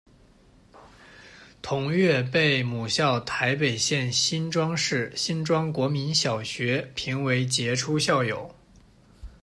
[1.61, 8.51] 同月被母校台北县新庄市新庄国民小学评为杰出校友。